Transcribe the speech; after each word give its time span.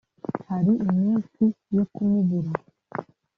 hari 0.49 0.73
iminsi 0.87 1.43
yo 1.75 1.83
kumubura 1.93 2.51